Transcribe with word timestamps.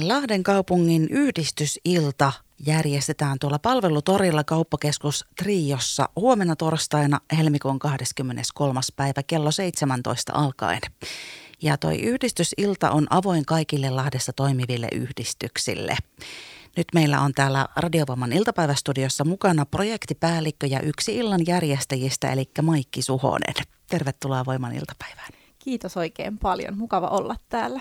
Lahden 0.00 0.42
kaupungin 0.42 1.08
yhdistysilta 1.10 2.32
järjestetään 2.66 3.38
tuolla 3.38 3.58
palvelutorilla 3.58 4.44
kauppakeskus 4.44 5.24
Triossa 5.42 6.08
huomenna 6.16 6.56
torstaina 6.56 7.20
helmikuun 7.36 7.78
23. 7.78 8.80
päivä 8.96 9.22
kello 9.22 9.50
17 9.50 10.32
alkaen. 10.34 10.80
Ja 11.62 11.76
toi 11.76 12.00
yhdistysilta 12.00 12.90
on 12.90 13.06
avoin 13.10 13.44
kaikille 13.44 13.90
Lahdessa 13.90 14.32
toimiville 14.32 14.88
yhdistyksille. 14.92 15.96
Nyt 16.76 16.86
meillä 16.94 17.20
on 17.20 17.32
täällä 17.32 17.68
Radiovoiman 17.76 18.32
iltapäivästudiossa 18.32 19.24
mukana 19.24 19.66
projektipäällikkö 19.66 20.66
ja 20.66 20.80
yksi 20.80 21.16
illan 21.16 21.40
järjestäjistä, 21.46 22.32
eli 22.32 22.50
Maikki 22.62 23.02
Suhonen. 23.02 23.54
Tervetuloa 23.90 24.44
Voiman 24.44 24.74
iltapäivään. 24.74 25.28
Kiitos 25.58 25.96
oikein 25.96 26.38
paljon. 26.38 26.78
Mukava 26.78 27.08
olla 27.08 27.36
täällä. 27.48 27.80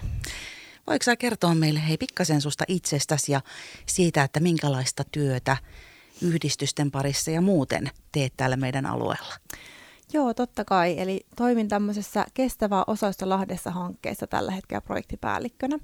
Voiko 0.92 1.04
sä 1.04 1.16
kertoa 1.16 1.56
meille 1.56 1.88
hei 1.88 1.98
pikkasen 1.98 2.42
susta 2.42 2.64
itsestäsi 2.68 3.32
ja 3.32 3.42
siitä, 3.86 4.24
että 4.24 4.40
minkälaista 4.40 5.04
työtä 5.12 5.58
yhdistysten 6.22 6.92
parissa 6.92 7.32
ja 7.32 7.42
muuten 7.42 7.92
teet 8.12 8.34
täällä 8.38 8.58
meidän 8.58 8.86
alueella? 8.86 9.34
Joo, 10.14 10.34
totta 10.34 10.66
kai. 10.66 11.00
Eli 11.00 11.26
toimin 11.36 11.68
tämmöisessä 11.68 12.26
kestävää 12.34 12.84
osausta 12.88 13.30
Lahdessa 13.30 13.72
hankkeessa 13.72 14.28
tällä 14.28 14.52
hetkellä 14.52 14.82
projektipäällikkönä. 14.82 15.80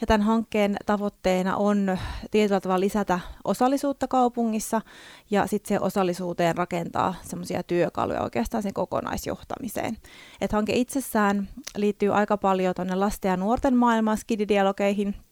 Ja 0.00 0.06
tämän 0.06 0.22
hankkeen 0.22 0.76
tavoitteena 0.86 1.56
on 1.56 1.98
tietyllä 2.30 2.60
tavalla 2.60 2.80
lisätä 2.80 3.20
osallisuutta 3.44 4.08
kaupungissa 4.08 4.80
ja 5.30 5.46
sitten 5.46 5.68
se 5.68 5.80
osallisuuteen 5.80 6.56
rakentaa 6.56 7.14
semmoisia 7.22 7.62
työkaluja 7.62 8.22
oikeastaan 8.22 8.62
sen 8.62 8.74
kokonaisjohtamiseen. 8.74 9.98
Et 10.40 10.52
hanke 10.52 10.72
itsessään 10.72 11.48
liittyy 11.76 12.14
aika 12.14 12.36
paljon 12.36 12.74
tuonne 12.74 12.94
lasten 12.94 13.28
ja 13.28 13.36
nuorten 13.36 13.76
maailmaan, 13.76 14.18
skididialogeihin– 14.18 15.14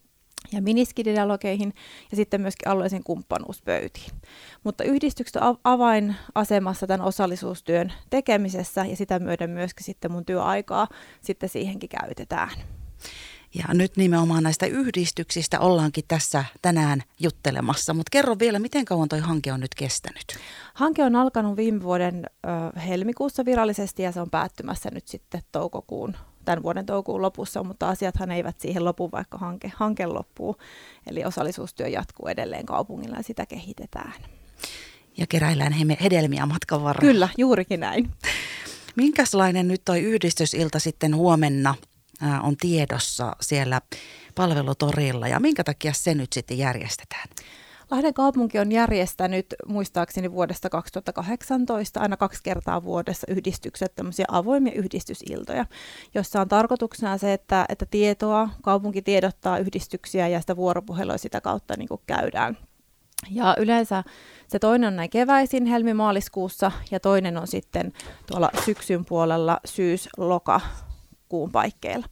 ja 0.53 0.63
miniskidialogeihin 0.63 1.75
ja 2.11 2.17
sitten 2.17 2.41
myöskin 2.41 2.69
alueellisen 2.69 3.05
kumppanuuspöytiin. 3.05 4.13
Mutta 4.65 4.85
yhdistykset 4.85 5.37
on 5.37 5.59
avainasemassa 5.65 6.87
tämän 6.87 7.07
osallisuustyön 7.07 7.93
tekemisessä 8.11 8.85
ja 8.85 8.97
sitä 8.97 9.19
myöden 9.19 9.51
myöskin 9.51 9.85
sitten 9.85 10.13
mun 10.13 10.25
työaikaa 10.25 10.89
sitten 11.21 11.49
siihenkin 11.49 11.91
käytetään. 12.01 12.51
Ja 13.55 13.65
nyt 13.75 13.97
nimenomaan 13.97 14.43
näistä 14.43 14.67
yhdistyksistä 14.67 15.61
ollaankin 15.61 16.05
tässä 16.09 16.45
tänään 16.63 17.03
juttelemassa, 17.21 17.95
mutta 17.95 18.11
kerro 18.11 18.39
vielä, 18.39 18.59
miten 18.59 18.85
kauan 18.85 19.09
tuo 19.09 19.19
hanke 19.21 19.53
on 19.53 19.61
nyt 19.61 19.75
kestänyt? 19.75 20.39
Hanke 20.75 21.05
on 21.05 21.17
alkanut 21.17 21.57
viime 21.57 21.83
vuoden 21.83 22.25
ö, 22.25 22.81
helmikuussa 22.81 23.45
virallisesti 23.45 24.03
ja 24.03 24.13
se 24.13 24.21
on 24.21 24.31
päättymässä 24.31 24.91
nyt 24.93 25.09
sitten 25.09 25.43
toukokuun 25.53 26.17
tämän 26.45 26.63
vuoden 26.63 26.87
toukokuun 26.87 27.23
lopussa, 27.23 27.65
mutta 27.65 27.89
asiathan 27.89 28.31
eivät 28.31 28.61
siihen 28.61 28.85
lopu, 28.85 29.11
vaikka 29.13 29.39
hanke, 29.39 29.73
hanke 29.77 30.07
loppuu. 30.07 30.57
Eli 31.07 31.25
osallisuustyö 31.25 31.89
jatkuu 31.89 32.29
edelleen 32.29 32.67
kaupungilla 32.67 33.17
ja 33.17 33.23
sitä 33.23 33.47
kehitetään. 33.47 34.15
Ja 35.17 35.27
keräillään 35.27 35.73
hedelmiä 35.73 36.47
matkan 36.47 36.83
varrella. 36.83 37.13
Kyllä, 37.13 37.29
juurikin 37.39 37.81
näin. 37.81 38.11
Minkälainen 38.97 39.69
nyt 39.69 39.83
toi 39.85 40.01
yhdistysilta 40.01 40.79
sitten 40.79 41.17
huomenna 41.17 41.75
on 42.43 42.57
tiedossa 42.57 43.37
siellä 43.41 43.81
palvelutorilla 44.35 45.29
ja 45.29 45.41
minkä 45.41 45.65
takia 45.65 45.93
se 45.93 46.15
nyt 46.15 46.33
sitten 46.33 46.59
järjestetään? 46.59 47.29
Lahden 47.91 48.15
kaupunki 48.15 48.59
on 48.59 48.73
järjestänyt 48.73 49.47
muistaakseni 49.67 50.33
vuodesta 50.33 50.71
2018 50.71 52.01
aina 52.01 52.17
kaksi 52.17 52.41
kertaa 52.43 52.85
vuodessa 52.85 53.27
yhdistykset, 53.31 53.95
tämmöisiä 53.95 54.25
avoimia 54.29 54.73
yhdistysiltoja, 54.73 55.67
jossa 56.15 56.41
on 56.41 56.49
tarkoituksena 56.49 57.19
se, 57.19 57.33
että, 57.33 57.67
että 57.69 57.87
tietoa, 57.91 58.49
kaupunki 58.63 59.03
tiedottaa 59.03 59.59
yhdistyksiä 59.59 60.29
ja 60.29 60.41
sitä 60.41 60.57
vuoropuhelua 60.57 61.19
sitä 61.19 61.41
kautta 61.41 61.75
niin 61.77 61.89
kuin 61.89 62.01
käydään. 62.07 62.59
Ja 63.31 63.57
yleensä 63.59 64.05
se 64.49 64.59
toinen 64.59 64.89
on 64.89 64.97
näin 64.97 65.11
keväisin 65.11 65.67
helmi-maaliskuussa 65.67 66.73
ja 66.91 67.01
toinen 67.01 67.37
on 67.37 67.47
sitten 67.47 67.93
tuolla 68.27 68.51
syksyn 68.65 69.05
puolella 69.05 69.61
syys-loka 69.65 70.61
kuun 71.31 71.53
paikkeilla. 71.53 72.07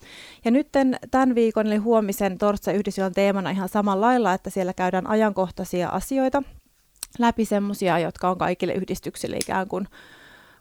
Ja 0.44 0.50
nyt 0.50 0.68
tämän 1.10 1.34
viikon 1.34 1.66
eli 1.66 1.76
huomisen 1.76 2.38
torstai 2.38 2.74
yhdistyön 2.74 3.12
teemana 3.12 3.50
ihan 3.50 3.68
samalla 3.68 4.06
lailla, 4.06 4.34
että 4.34 4.50
siellä 4.50 4.72
käydään 4.72 5.06
ajankohtaisia 5.06 5.88
asioita 5.88 6.42
läpi 7.18 7.44
semmoisia, 7.44 7.98
jotka 7.98 8.30
on 8.30 8.38
kaikille 8.38 8.72
yhdistyksille 8.72 9.36
ikään 9.36 9.68
kuin 9.68 9.86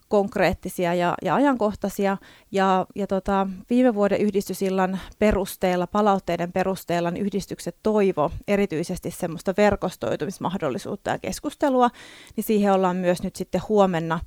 konkreettisia 0.07 0.93
ja, 0.93 1.13
ja 1.23 1.35
ajankohtaisia. 1.35 2.17
Ja, 2.51 2.85
ja 2.95 3.07
tota, 3.07 3.47
viime 3.69 3.95
vuoden 3.95 4.21
yhdistysillan 4.21 4.99
perusteella, 5.19 5.87
palautteiden 5.87 6.51
perusteella, 6.51 7.11
niin 7.11 7.25
yhdistykset 7.25 7.75
toivo 7.83 8.31
erityisesti 8.47 9.11
semmoista 9.11 9.53
verkostoitumismahdollisuutta 9.57 11.09
ja 11.09 11.19
keskustelua, 11.19 11.89
niin 12.35 12.43
siihen 12.43 12.73
ollaan 12.73 12.95
myös 12.95 13.23
nyt 13.23 13.35
sitten 13.35 13.61
huomenna 13.69 14.19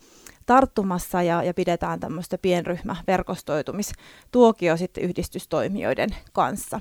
tarttumassa 0.47 1.23
ja, 1.23 1.43
ja 1.43 1.55
pidetään 1.55 2.01
tämmöistä 2.01 2.39
pienryhmäverkostoitumistuokio 2.39 4.77
sitten 4.77 5.05
yhdistystoimijoiden 5.05 6.11
kanssa. 6.33 6.81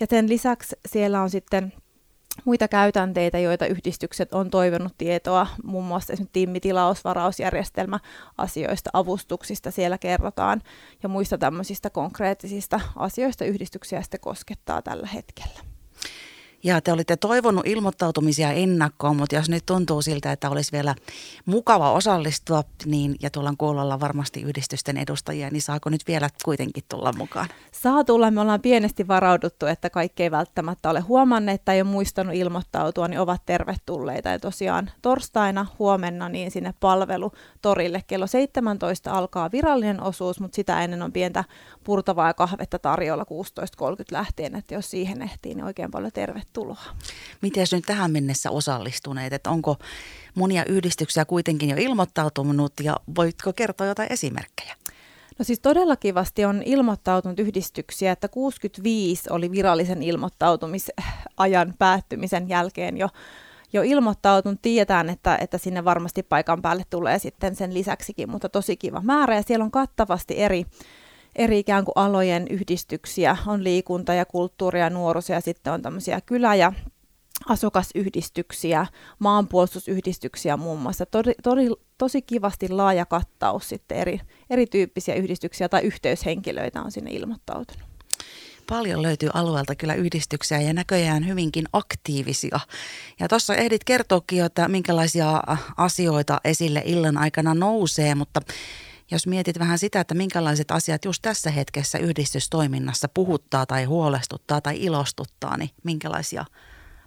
Ja 0.00 0.06
sen 0.10 0.28
lisäksi 0.28 0.76
siellä 0.86 1.22
on 1.22 1.30
sitten 1.30 1.72
muita 2.44 2.68
käytänteitä, 2.68 3.38
joita 3.38 3.66
yhdistykset 3.66 4.34
on 4.34 4.50
toivonut 4.50 4.92
tietoa, 4.98 5.46
muun 5.64 5.84
muassa 5.84 6.12
esimerkiksi 6.12 6.32
tiimitilausvarausjärjestelmä 6.32 7.98
asioista, 8.38 8.90
avustuksista 8.92 9.70
siellä 9.70 9.98
kerrotaan 9.98 10.62
ja 11.02 11.08
muista 11.08 11.38
tämmöisistä 11.38 11.90
konkreettisista 11.90 12.80
asioista 12.96 13.44
yhdistyksiä 13.44 14.02
sitten 14.02 14.20
koskettaa 14.20 14.82
tällä 14.82 15.08
hetkellä. 15.14 15.60
Ja 16.64 16.80
te 16.80 16.92
olitte 16.92 17.16
toivonut 17.16 17.66
ilmoittautumisia 17.66 18.52
ennakkoon, 18.52 19.16
mutta 19.16 19.34
jos 19.34 19.48
nyt 19.48 19.66
tuntuu 19.66 20.02
siltä, 20.02 20.32
että 20.32 20.50
olisi 20.50 20.72
vielä 20.72 20.94
mukava 21.46 21.92
osallistua, 21.92 22.64
niin 22.84 23.16
ja 23.22 23.30
tuolla 23.30 23.54
kuulolla 23.58 24.00
varmasti 24.00 24.42
yhdistysten 24.42 24.96
edustajia, 24.96 25.50
niin 25.50 25.62
saako 25.62 25.90
nyt 25.90 26.00
vielä 26.08 26.28
kuitenkin 26.44 26.84
tulla 26.88 27.12
mukaan? 27.12 27.48
Saa 27.72 28.04
tulla. 28.04 28.30
Me 28.30 28.40
ollaan 28.40 28.60
pienesti 28.60 29.08
varauduttu, 29.08 29.66
että 29.66 29.90
kaikki 29.90 30.22
ei 30.22 30.30
välttämättä 30.30 30.90
ole 30.90 31.00
huomanneet 31.00 31.64
tai 31.64 31.74
ei 31.74 31.82
ole 31.82 31.90
muistanut 31.90 32.34
ilmoittautua, 32.34 33.08
niin 33.08 33.20
ovat 33.20 33.42
tervetulleita. 33.46 34.28
Ja 34.28 34.38
tosiaan 34.38 34.90
torstaina 35.02 35.66
huomenna 35.78 36.28
niin 36.28 36.50
sinne 36.50 36.74
palvelutorille 36.80 38.04
kello 38.06 38.26
17 38.26 39.12
alkaa 39.12 39.52
virallinen 39.52 40.02
osuus, 40.02 40.40
mutta 40.40 40.56
sitä 40.56 40.84
ennen 40.84 41.02
on 41.02 41.12
pientä 41.12 41.44
purtavaa 41.84 42.34
kahvetta 42.34 42.78
tarjolla 42.78 43.24
16.30 43.24 44.04
lähtien, 44.10 44.54
että 44.54 44.74
jos 44.74 44.90
siihen 44.90 45.22
ehtii, 45.22 45.54
niin 45.54 45.64
oikein 45.64 45.90
paljon 45.90 46.12
tervetuloa 46.12 46.47
tervetuloa. 46.52 46.96
Miten 47.42 47.66
nyt 47.72 47.84
tähän 47.86 48.10
mennessä 48.10 48.50
osallistuneet, 48.50 49.32
että 49.32 49.50
onko 49.50 49.76
monia 50.34 50.64
yhdistyksiä 50.64 51.24
kuitenkin 51.24 51.70
jo 51.70 51.76
ilmoittautunut 51.78 52.72
ja 52.82 52.96
voitko 53.16 53.52
kertoa 53.52 53.86
jotain 53.86 54.12
esimerkkejä? 54.12 54.74
No 55.38 55.44
siis 55.44 55.60
todella 55.60 55.96
kivasti 55.96 56.44
on 56.44 56.62
ilmoittautunut 56.66 57.38
yhdistyksiä, 57.38 58.12
että 58.12 58.28
65 58.28 59.22
oli 59.30 59.50
virallisen 59.50 60.02
ilmoittautumisajan 60.02 61.74
päättymisen 61.78 62.48
jälkeen 62.48 62.96
jo 62.96 63.08
jo 63.72 63.82
ilmoittautunut, 63.82 64.62
tiedetään, 64.62 65.10
että, 65.10 65.38
että 65.40 65.58
sinne 65.58 65.84
varmasti 65.84 66.22
paikan 66.22 66.62
päälle 66.62 66.82
tulee 66.90 67.18
sitten 67.18 67.56
sen 67.56 67.74
lisäksikin, 67.74 68.30
mutta 68.30 68.48
tosi 68.48 68.76
kiva 68.76 69.00
määrä 69.00 69.36
ja 69.36 69.42
siellä 69.42 69.64
on 69.64 69.70
kattavasti 69.70 70.38
eri 70.38 70.64
eri 71.38 71.58
ikään 71.58 71.84
kuin 71.84 71.92
alojen 71.96 72.46
yhdistyksiä. 72.50 73.36
On 73.46 73.64
liikunta 73.64 74.14
ja 74.14 74.24
kulttuuria 74.24 74.84
ja 74.84 74.90
ja 75.34 75.40
sitten 75.40 75.72
on 75.72 75.82
tämmöisiä 75.82 76.20
kylä- 76.20 76.54
ja 76.54 76.72
asukasyhdistyksiä, 77.48 78.86
maanpuolustusyhdistyksiä 79.18 80.56
muun 80.56 80.78
muassa. 80.78 81.06
Tori, 81.06 81.32
tori, 81.42 81.68
tosi 81.98 82.22
kivasti 82.22 82.68
laaja 82.68 83.06
kattaus 83.06 83.68
sitten 83.68 83.98
eri, 83.98 84.20
erityyppisiä 84.50 85.14
yhdistyksiä 85.14 85.68
tai 85.68 85.82
yhteyshenkilöitä 85.82 86.82
on 86.82 86.92
sinne 86.92 87.10
ilmoittautunut. 87.10 87.88
Paljon 88.68 89.02
löytyy 89.02 89.30
alueelta 89.34 89.74
kyllä 89.74 89.94
yhdistyksiä 89.94 90.60
ja 90.60 90.72
näköjään 90.72 91.26
hyvinkin 91.26 91.64
aktiivisia. 91.72 92.60
Ja 93.20 93.28
tuossa 93.28 93.54
ehdit 93.54 93.84
kertoakin, 93.84 94.44
että 94.44 94.68
minkälaisia 94.68 95.42
asioita 95.76 96.40
esille 96.44 96.82
illan 96.84 97.16
aikana 97.18 97.54
nousee, 97.54 98.14
mutta 98.14 98.40
jos 99.10 99.26
mietit 99.26 99.58
vähän 99.58 99.78
sitä, 99.78 100.00
että 100.00 100.14
minkälaiset 100.14 100.70
asiat 100.70 101.04
just 101.04 101.22
tässä 101.22 101.50
hetkessä 101.50 101.98
yhdistystoiminnassa 101.98 103.08
puhuttaa 103.14 103.66
tai 103.66 103.84
huolestuttaa 103.84 104.60
tai 104.60 104.82
ilostuttaa, 104.82 105.56
niin 105.56 105.70
minkälaisia, 105.84 106.44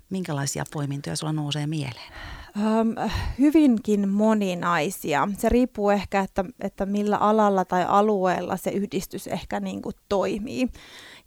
minkälaisia 0.09 0.63
poimintoja 0.74 1.15
sulla 1.15 1.33
nousee 1.33 1.68
mieleen? 1.68 2.12
Um, 2.57 2.95
hyvinkin 3.39 4.09
moninaisia. 4.09 5.27
Se 5.38 5.50
riippuu 5.50 5.89
ehkä, 5.89 6.19
että, 6.19 6.45
että 6.59 6.86
millä 6.86 7.18
alalla 7.18 7.65
tai 7.65 7.86
alueella 7.88 8.57
se 8.57 8.71
yhdistys 8.71 9.27
ehkä 9.27 9.59
niin 9.59 9.81
kuin 9.81 9.95
toimii. 10.09 10.68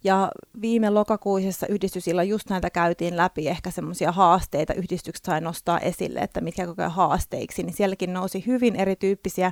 Ja 0.03 0.31
viime 0.61 0.89
lokakuisessa 0.89 1.67
yhdistysillä 1.67 2.23
just 2.23 2.49
näitä 2.49 2.69
käytiin 2.69 3.17
läpi, 3.17 3.47
ehkä 3.47 3.71
semmoisia 3.71 4.11
haasteita 4.11 4.73
yhdistykset 4.73 5.25
sai 5.25 5.41
nostaa 5.41 5.79
esille, 5.79 6.19
että 6.19 6.41
mitkä 6.41 6.67
kokee 6.67 6.87
haasteiksi, 6.87 7.63
niin 7.63 7.73
sielläkin 7.73 8.13
nousi 8.13 8.43
hyvin 8.45 8.75
erityyppisiä 8.75 9.51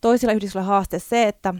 Toisilla 0.00 0.32
yhdistyksillä 0.32 0.64
haaste 0.64 0.98
se, 0.98 1.28
että 1.28 1.54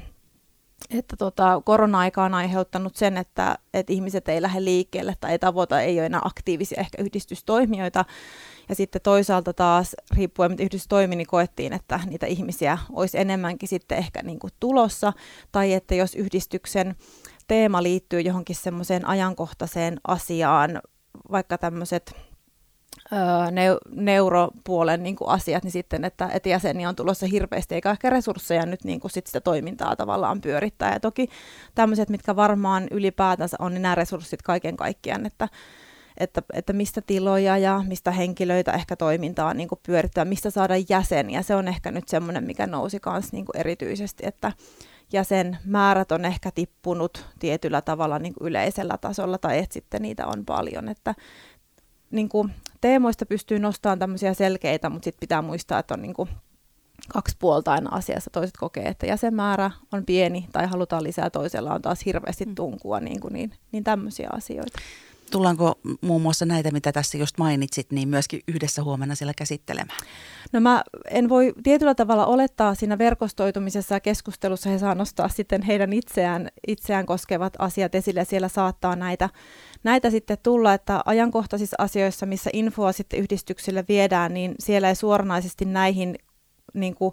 että 0.91 1.17
tota, 1.17 1.63
korona-aika 1.65 2.25
on 2.25 2.35
aiheuttanut 2.35 2.97
sen, 2.97 3.17
että, 3.17 3.59
että 3.75 3.93
ihmiset 3.93 4.29
ei 4.29 4.43
lähde 4.43 4.65
liikkeelle 4.65 5.15
tai 5.21 5.33
ei 5.33 5.39
tavoita, 5.39 5.81
ei 5.81 5.99
ole 5.99 6.07
enää 6.07 6.21
aktiivisia 6.25 6.81
ehkä 6.81 7.03
yhdistystoimijoita. 7.03 8.05
Ja 8.69 8.75
sitten 8.75 9.03
toisaalta 9.03 9.53
taas, 9.53 9.97
riippuen 10.17 10.51
mitä 10.51 10.63
yhdistys 10.63 10.89
toimi, 10.89 11.17
niin 11.17 11.27
koettiin, 11.27 11.73
että 11.73 12.01
niitä 12.07 12.27
ihmisiä 12.27 12.79
olisi 12.93 13.19
enemmänkin 13.19 13.69
sitten 13.69 13.99
ehkä 13.99 14.23
niin 14.23 14.39
kuin 14.39 14.53
tulossa. 14.61 15.13
Tai 15.53 15.73
että 15.73 15.95
jos 15.95 16.15
yhdistyksen 16.15 16.95
teema 17.49 17.83
liittyy 17.83 18.21
johonkin 18.21 18.57
semmoiseen 18.57 19.09
ajankohtaiseen 19.09 20.01
asiaan, 20.09 20.81
vaikka 21.31 21.59
tämmöiset 21.59 22.15
neuropuolen 23.91 25.03
niin 25.03 25.17
kuin 25.17 25.29
asiat, 25.29 25.65
niin 25.65 25.73
sitten, 25.73 26.05
että, 26.05 26.31
että 26.33 26.49
jäseniä 26.49 26.89
on 26.89 26.97
tulossa 26.97 27.27
hirveästi, 27.27 27.75
eikä 27.75 27.91
ehkä 27.91 28.11
resursseja 28.11 28.67
nyt 28.67 28.85
niin 28.85 29.01
kuin 29.01 29.11
sit 29.11 29.27
sitä 29.27 29.41
toimintaa 29.41 29.97
tavallaan 29.97 30.41
pyörittää. 30.41 30.93
Ja 30.93 31.01
toki 31.01 31.29
tämmöiset, 31.75 32.09
mitkä 32.09 32.37
varmaan 32.37 32.87
ylipäätänsä 32.91 33.57
on, 33.61 33.75
niin 33.75 33.83
nämä 33.83 33.95
resurssit 33.95 34.43
kaiken 34.43 34.77
kaikkiaan, 34.77 35.27
että, 35.27 35.49
että, 36.19 36.43
että 36.53 36.73
mistä 36.73 37.01
tiloja 37.07 37.59
ja 37.59 37.85
mistä 37.87 38.11
henkilöitä 38.11 38.73
ehkä 38.73 38.97
toimintaa 38.97 39.55
niin 39.55 39.69
kuin 39.69 39.81
pyörittää, 39.87 40.25
mistä 40.25 40.51
saada 40.51 40.75
jäseniä. 40.89 41.43
Se 41.43 41.55
on 41.55 41.69
ehkä 41.69 41.91
nyt 41.91 42.09
semmoinen, 42.09 42.45
mikä 42.45 42.67
nousi 42.67 43.01
myös 43.07 43.33
niin 43.33 43.45
erityisesti, 43.55 44.27
että 44.27 44.53
jäsenmäärät 45.13 46.13
on 46.13 46.25
ehkä 46.25 46.51
tippunut 46.55 47.27
tietyllä 47.39 47.83
tavalla 47.83 48.19
niin 48.19 48.35
kuin 48.35 48.49
yleisellä 48.49 48.99
tasolla 49.01 49.39
tai 49.39 49.59
että 49.59 49.75
sitten 49.75 50.03
niitä 50.03 50.27
on 50.27 50.45
paljon, 50.45 50.89
että 50.89 51.15
niin 52.11 52.29
kuin, 52.29 52.53
teemoista 52.81 53.27
pystyy 53.27 53.59
nostamaan 53.59 53.99
tämmöisiä 53.99 54.35
selkeitä, 54.35 54.91
mutta 54.91 55.05
sitten 55.05 55.21
pitää 55.21 55.43
muistaa, 55.43 55.79
että 55.79 55.95
on 55.95 56.03
niin 56.03 56.15
kuin, 56.15 56.29
kaksi 57.09 57.37
puolta 57.39 57.73
aina 57.73 57.91
asiassa. 57.97 58.31
Toiset 58.31 58.57
kokee, 58.57 58.85
että 58.85 59.07
jäsenmäärä 59.07 59.71
on 59.93 60.05
pieni 60.05 60.47
tai 60.53 60.67
halutaan 60.67 61.03
lisää, 61.03 61.31
toisella 61.31 61.75
on 61.75 61.83
taas 61.83 62.05
hirveästi 62.05 62.45
mm. 62.45 62.55
tunkua, 62.55 63.01
niin, 63.01 63.21
kuin 63.21 63.33
niin, 63.33 63.53
niin 63.73 63.85
tämmöisiä 63.85 64.29
asioita. 64.33 64.79
Tullaanko 65.31 65.75
muun 66.01 66.23
muassa 66.23 66.47
näitä, 66.47 66.71
mitä 66.71 66.93
tässä 66.93 67.19
just 67.19 67.39
mainitsit, 67.39 67.93
niin 67.93 68.09
myöskin 68.09 68.41
yhdessä 68.49 68.83
huomenna 68.83 69.15
siellä 69.15 69.35
käsittelemään? 69.35 69.99
No 70.53 70.61
mä 70.61 70.83
en 71.11 71.29
voi 71.29 71.53
tietyllä 71.63 71.95
tavalla 71.95 72.27
olettaa 72.27 72.75
siinä 72.75 72.99
verkostoitumisessa 72.99 73.95
ja 73.95 74.01
keskustelussa 74.01 74.71
he 74.71 74.79
saa 74.79 74.95
nostaa 74.95 75.29
sitten 75.29 75.63
heidän 75.63 75.93
itseään, 75.93 76.49
itseään 76.67 77.07
koskevat 77.07 77.53
asiat 77.59 77.95
esille. 77.95 78.25
Siellä 78.25 78.49
saattaa 78.49 78.97
näitä, 78.97 79.31
näitä 79.85 80.11
sitten 80.11 80.39
tulla, 80.43 80.75
että 80.75 81.03
ajankohtaisissa 81.05 81.77
asioissa, 81.79 82.27
missä 82.27 82.51
infoa 82.53 82.93
sitten 82.93 83.21
yhdistyksille 83.21 83.85
viedään, 83.89 84.35
niin 84.35 84.55
siellä 84.59 84.89
ei 84.89 84.95
suoranaisesti 84.95 85.65
näihin 85.65 86.19
niin 86.75 86.95
kuin 86.95 87.13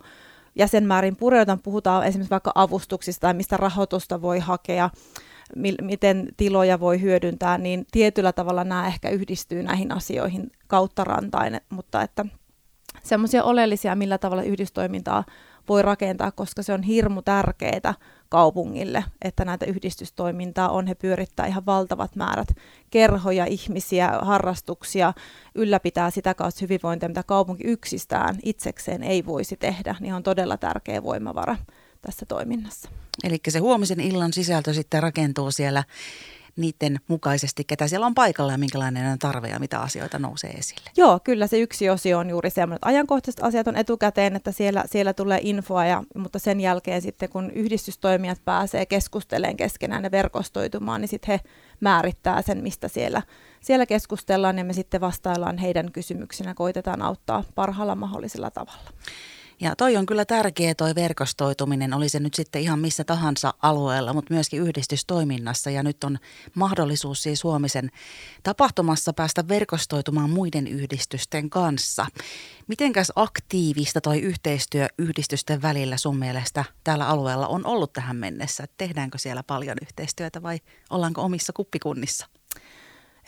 jäsenmäärin 0.55 1.15
pureudutaan. 1.15 1.59
Puhutaan 1.59 2.07
esimerkiksi 2.07 2.31
vaikka 2.31 2.51
avustuksista 2.55 3.21
tai 3.21 3.33
mistä 3.33 3.57
rahoitusta 3.57 4.21
voi 4.21 4.39
hakea 4.39 4.89
miten 5.81 6.27
tiloja 6.37 6.79
voi 6.79 7.01
hyödyntää, 7.01 7.57
niin 7.57 7.85
tietyllä 7.91 8.33
tavalla 8.33 8.63
nämä 8.63 8.87
ehkä 8.87 9.09
yhdistyy 9.09 9.63
näihin 9.63 9.91
asioihin 9.91 10.51
kautta 10.67 11.03
rantain, 11.03 11.61
mutta 11.69 12.01
että 12.01 12.25
semmoisia 13.03 13.43
oleellisia, 13.43 13.95
millä 13.95 14.17
tavalla 14.17 14.43
yhdistoimintaa 14.43 15.23
voi 15.69 15.81
rakentaa, 15.81 16.31
koska 16.31 16.63
se 16.63 16.73
on 16.73 16.83
hirmu 16.83 17.21
tärkeää 17.21 17.93
kaupungille, 18.29 19.03
että 19.21 19.45
näitä 19.45 19.65
yhdistystoimintaa 19.65 20.69
on. 20.69 20.87
He 20.87 20.95
pyörittää 20.95 21.45
ihan 21.45 21.65
valtavat 21.65 22.15
määrät 22.15 22.47
kerhoja, 22.89 23.45
ihmisiä, 23.45 24.19
harrastuksia, 24.21 25.13
ylläpitää 25.55 26.09
sitä 26.09 26.33
kautta 26.33 26.59
hyvinvointia, 26.61 27.09
mitä 27.09 27.23
kaupunki 27.23 27.63
yksistään 27.63 28.35
itsekseen 28.43 29.03
ei 29.03 29.25
voisi 29.25 29.57
tehdä, 29.57 29.95
niin 29.99 30.13
on 30.13 30.23
todella 30.23 30.57
tärkeä 30.57 31.03
voimavara 31.03 31.55
tässä 32.05 32.25
toiminnassa. 32.25 32.89
Eli 33.23 33.37
se 33.49 33.59
huomisen 33.59 33.99
illan 33.99 34.33
sisältö 34.33 34.73
sitten 34.73 35.03
rakentuu 35.03 35.51
siellä 35.51 35.83
niiden 36.55 36.99
mukaisesti, 37.07 37.63
ketä 37.63 37.87
siellä 37.87 38.05
on 38.05 38.15
paikalla 38.15 38.51
ja 38.51 38.57
minkälainen 38.57 39.11
on 39.11 39.19
tarve 39.19 39.47
ja 39.47 39.59
mitä 39.59 39.79
asioita 39.79 40.19
nousee 40.19 40.49
esille. 40.49 40.91
Joo, 40.97 41.19
kyllä 41.23 41.47
se 41.47 41.59
yksi 41.59 41.89
osio 41.89 42.19
on 42.19 42.29
juuri 42.29 42.49
semmoinen, 42.49 42.75
että 42.75 42.87
ajankohtaiset 42.87 43.43
asiat 43.43 43.67
on 43.67 43.75
etukäteen, 43.75 44.35
että 44.35 44.51
siellä, 44.51 44.83
siellä 44.85 45.13
tulee 45.13 45.39
infoa, 45.41 45.85
ja, 45.85 46.03
mutta 46.15 46.39
sen 46.39 46.61
jälkeen 46.61 47.01
sitten 47.01 47.29
kun 47.29 47.51
yhdistystoimijat 47.51 48.45
pääsee 48.45 48.85
keskustelemaan 48.85 49.57
keskenään 49.57 50.03
ja 50.03 50.11
verkostoitumaan, 50.11 51.01
niin 51.01 51.09
sitten 51.09 51.31
he 51.33 51.39
määrittää 51.79 52.41
sen, 52.41 52.63
mistä 52.63 52.87
siellä, 52.87 53.21
siellä 53.61 53.85
keskustellaan 53.85 54.57
ja 54.57 54.63
me 54.63 54.73
sitten 54.73 55.01
vastaillaan 55.01 55.57
heidän 55.57 55.91
kysymyksinä, 55.91 56.53
koitetaan 56.53 57.01
auttaa 57.01 57.43
parhaalla 57.55 57.95
mahdollisella 57.95 58.51
tavalla. 58.51 58.89
Ja 59.63 59.75
toi 59.75 59.97
on 59.97 60.05
kyllä 60.05 60.25
tärkeä 60.25 60.75
toi 60.75 60.95
verkostoituminen, 60.95 61.93
oli 61.93 62.09
se 62.09 62.19
nyt 62.19 62.33
sitten 62.33 62.61
ihan 62.61 62.79
missä 62.79 63.03
tahansa 63.03 63.53
alueella, 63.61 64.13
mutta 64.13 64.33
myöskin 64.33 64.61
yhdistystoiminnassa. 64.61 65.69
Ja 65.69 65.83
nyt 65.83 66.03
on 66.03 66.19
mahdollisuus 66.55 67.23
siis 67.23 67.43
huomisen 67.43 67.91
tapahtumassa 68.43 69.13
päästä 69.13 69.47
verkostoitumaan 69.47 70.29
muiden 70.29 70.67
yhdistysten 70.67 71.49
kanssa. 71.49 72.05
Mitenkäs 72.67 73.11
aktiivista 73.15 74.01
toi 74.01 74.19
yhteistyö 74.19 74.87
yhdistysten 74.97 75.61
välillä 75.61 75.97
sun 75.97 76.17
mielestä 76.17 76.65
täällä 76.83 77.07
alueella 77.07 77.47
on 77.47 77.65
ollut 77.65 77.93
tähän 77.93 78.15
mennessä? 78.15 78.65
Tehdäänkö 78.77 79.17
siellä 79.17 79.43
paljon 79.43 79.77
yhteistyötä 79.81 80.43
vai 80.43 80.59
ollaanko 80.89 81.21
omissa 81.21 81.53
kuppikunnissa? 81.53 82.27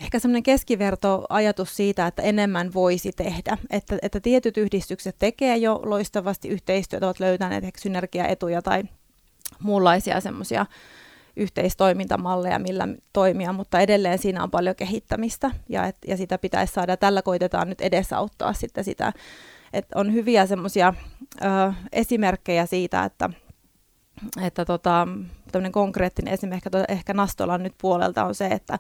Ehkä 0.02 0.20
semmoinen 0.20 0.44
keskivertoajatus 0.44 1.76
siitä, 1.76 2.08
että 2.08 2.22
enemmän 2.22 2.74
voisi 2.74 3.12
tehdä. 3.12 3.58
Että, 3.70 3.98
että 4.02 4.20
tietyt 4.20 4.58
yhdistykset 4.58 5.16
tekee 5.20 5.58
jo 5.58 5.82
loistavasti 5.84 6.48
yhteistyötä, 6.48 7.06
ovat 7.06 7.20
löytäneet 7.20 7.64
ehkä 7.64 7.82
synergiaetuja 7.82 8.62
tai 8.62 8.84
muunlaisia 9.60 10.22
semmoisia 10.22 10.66
yhteistoimintamalleja, 11.36 12.60
millä 12.60 12.88
toimia, 13.14 13.54
mutta 13.54 13.80
edelleen 13.80 14.20
siinä 14.20 14.44
on 14.44 14.52
paljon 14.52 14.76
kehittämistä 14.76 15.52
ja, 15.70 15.86
et, 15.86 15.98
ja 16.08 16.18
sitä 16.18 16.38
pitäisi 16.38 16.74
saada. 16.74 16.98
Tällä 16.98 17.22
koitetaan 17.22 17.70
nyt 17.70 17.82
edesauttaa 17.82 18.54
sitten 18.54 18.84
sitä, 18.84 19.14
että 19.74 20.00
on 20.00 20.14
hyviä 20.14 20.46
semmoisia 20.46 20.94
esimerkkejä 21.92 22.66
siitä, 22.66 23.04
että– 23.04 23.30
että 24.42 24.66
tota, 24.66 25.08
tämmöinen 25.52 25.72
konkreettinen 25.72 26.34
esimerkki 26.34 26.70
ehkä, 26.78 26.94
ehkä 26.94 27.14
Nastolan 27.14 27.64
nyt 27.64 27.74
puolelta 27.82 28.26
on 28.26 28.36
se, 28.36 28.46
että, 28.46 28.80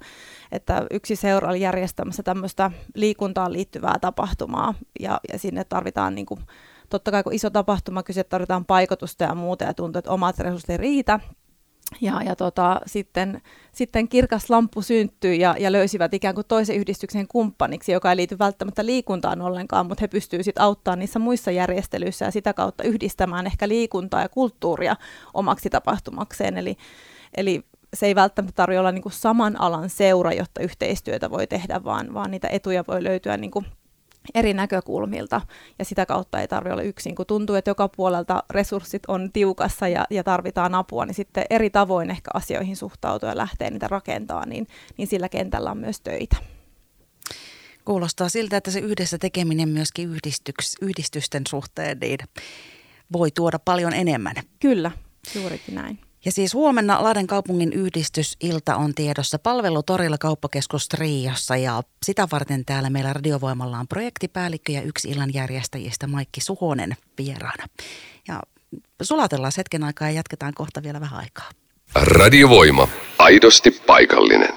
että 0.51 0.85
yksi 0.91 1.15
seura 1.15 1.49
oli 1.49 1.61
järjestämässä 1.61 2.23
tämmöistä 2.23 2.71
liikuntaan 2.95 3.53
liittyvää 3.53 3.95
tapahtumaa 4.01 4.73
ja, 4.99 5.19
ja 5.33 5.39
sinne 5.39 5.63
tarvitaan 5.63 6.15
niin 6.15 6.25
kuin, 6.25 6.39
totta 6.89 7.11
kai 7.11 7.23
kun 7.23 7.33
iso 7.33 7.49
tapahtuma 7.49 8.03
kyse, 8.03 8.23
tarvitaan 8.23 8.65
paikotusta 8.65 9.23
ja 9.23 9.35
muuta 9.35 9.63
ja 9.63 9.73
tuntuu, 9.73 9.99
että 9.99 10.11
omat 10.11 10.39
resurssit 10.39 10.69
ei 10.69 10.77
riitä, 10.77 11.19
ja, 12.01 12.21
ja 12.23 12.35
tota, 12.35 12.81
sitten, 12.85 13.41
sitten 13.71 14.07
kirkas 14.07 14.49
lamppu 14.49 14.81
synttyi 14.81 15.39
ja, 15.39 15.55
ja 15.59 15.71
löysivät 15.71 16.13
ikään 16.13 16.35
kuin 16.35 16.47
toisen 16.47 16.75
yhdistyksen 16.75 17.27
kumppaniksi, 17.27 17.91
joka 17.91 18.09
ei 18.09 18.15
liity 18.15 18.39
välttämättä 18.39 18.85
liikuntaan 18.85 19.41
ollenkaan, 19.41 19.85
mutta 19.85 20.01
he 20.01 20.07
pystyvät 20.07 20.45
sitten 20.45 20.63
auttamaan 20.63 20.99
niissä 20.99 21.19
muissa 21.19 21.51
järjestelyissä 21.51 22.25
ja 22.25 22.31
sitä 22.31 22.53
kautta 22.53 22.83
yhdistämään 22.83 23.47
ehkä 23.47 23.67
liikuntaa 23.67 24.21
ja 24.21 24.29
kulttuuria 24.29 24.95
omaksi 25.33 25.69
tapahtumakseen. 25.69 26.57
Eli, 26.57 26.77
eli 27.37 27.63
se 27.93 28.05
ei 28.05 28.15
välttämättä 28.15 28.55
tarvitse 28.55 28.79
olla 28.79 28.91
niin 28.91 29.03
saman 29.09 29.61
alan 29.61 29.89
seura, 29.89 30.33
jotta 30.33 30.61
yhteistyötä 30.61 31.29
voi 31.29 31.47
tehdä, 31.47 31.83
vaan, 31.83 32.13
vaan 32.13 32.31
niitä 32.31 32.47
etuja 32.47 32.83
voi 32.87 33.03
löytyä 33.03 33.37
niin 33.37 33.51
kuin 33.51 33.65
eri 34.33 34.53
näkökulmilta 34.53 35.41
ja 35.79 35.85
sitä 35.85 36.05
kautta 36.05 36.41
ei 36.41 36.47
tarvitse 36.47 36.73
olla 36.73 36.81
yksin. 36.81 37.15
Kun 37.15 37.25
tuntuu, 37.25 37.55
että 37.55 37.71
joka 37.71 37.87
puolelta 37.87 38.43
resurssit 38.49 39.03
on 39.07 39.31
tiukassa 39.31 39.87
ja, 39.87 40.05
ja 40.09 40.23
tarvitaan 40.23 40.75
apua, 40.75 41.05
niin 41.05 41.15
sitten 41.15 41.45
eri 41.49 41.69
tavoin 41.69 42.11
ehkä 42.11 42.31
asioihin 42.33 42.75
suhtautua 42.75 43.29
ja 43.29 43.37
lähteä 43.37 43.69
niitä 43.69 43.87
rakentaa, 43.87 44.45
niin, 44.45 44.67
niin 44.97 45.07
sillä 45.07 45.29
kentällä 45.29 45.71
on 45.71 45.77
myös 45.77 46.01
töitä. 46.01 46.35
Kuulostaa 47.85 48.29
siltä, 48.29 48.57
että 48.57 48.71
se 48.71 48.79
yhdessä 48.79 49.17
tekeminen 49.17 49.69
myöskin 49.69 50.09
yhdistyks, 50.09 50.75
yhdistysten 50.81 51.43
suhteen 51.47 51.97
niin 51.99 52.19
voi 53.13 53.31
tuoda 53.31 53.59
paljon 53.59 53.93
enemmän. 53.93 54.35
Kyllä, 54.59 54.91
juurikin 55.35 55.75
näin. 55.75 55.99
Ja 56.25 56.31
siis 56.31 56.53
huomenna 56.53 57.03
Lahden 57.03 57.27
kaupungin 57.27 57.73
yhdistysilta 57.73 58.75
on 58.75 58.95
tiedossa 58.95 59.39
palvelutorilla 59.39 60.17
kauppakeskus 60.17 60.87
Triossa 60.87 61.57
ja 61.57 61.83
sitä 62.05 62.27
varten 62.31 62.65
täällä 62.65 62.89
meillä 62.89 63.13
radiovoimalla 63.13 63.79
on 63.79 63.87
projektipäällikkö 63.87 64.71
ja 64.71 64.81
yksi 64.81 65.09
illan 65.09 65.33
järjestäjistä 65.33 66.07
Maikki 66.07 66.41
Suhonen 66.41 66.95
vieraana. 67.17 67.65
Ja 68.27 68.41
sulatellaan 69.01 69.51
hetken 69.57 69.83
aikaa 69.83 70.09
ja 70.09 70.15
jatketaan 70.15 70.53
kohta 70.53 70.83
vielä 70.83 71.01
vähän 71.01 71.19
aikaa. 71.19 71.49
Radiovoima. 71.95 72.87
Aidosti 73.19 73.71
paikallinen. 73.71 74.53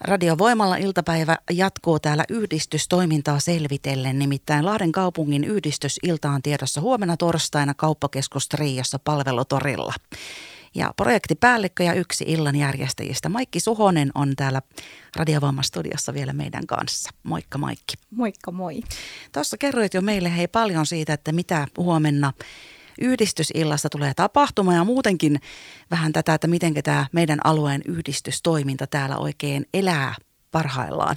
Radiovoimalla 0.00 0.76
iltapäivä 0.76 1.38
jatkuu 1.50 1.98
täällä 1.98 2.24
yhdistystoimintaa 2.28 3.40
selvitellen, 3.40 4.18
nimittäin 4.18 4.64
Lahden 4.64 4.92
kaupungin 4.92 5.44
yhdistysilta 5.44 6.30
on 6.30 6.42
tiedossa 6.42 6.80
huomenna 6.80 7.16
torstaina 7.16 7.74
kauppakeskus 7.74 8.48
Triossa 8.48 8.98
palvelutorilla. 8.98 9.94
Ja 10.76 10.92
projektipäällikkö 10.96 11.82
ja 11.82 11.92
yksi 11.92 12.24
illan 12.28 12.56
järjestäjistä 12.56 13.28
Maikki 13.28 13.60
Suhonen 13.60 14.10
on 14.14 14.32
täällä 14.36 14.62
Radiovoima-studiossa 15.16 16.14
vielä 16.14 16.32
meidän 16.32 16.66
kanssa. 16.66 17.10
Moikka 17.22 17.58
Maikki. 17.58 17.94
Moikka 18.10 18.50
moi. 18.50 18.82
Tuossa 19.32 19.56
kerroit 19.58 19.94
jo 19.94 20.00
meille 20.00 20.36
hei 20.36 20.48
paljon 20.48 20.86
siitä, 20.86 21.12
että 21.12 21.32
mitä 21.32 21.66
huomenna 21.76 22.32
yhdistysillasta 23.00 23.88
tulee 23.88 24.14
tapahtuma 24.14 24.74
ja 24.74 24.84
muutenkin 24.84 25.40
vähän 25.90 26.12
tätä, 26.12 26.34
että 26.34 26.46
miten 26.46 26.74
tämä 26.74 27.06
meidän 27.12 27.38
alueen 27.44 27.82
yhdistystoiminta 27.88 28.86
täällä 28.86 29.16
oikein 29.16 29.66
elää 29.74 30.14
parhaillaan. 30.50 31.16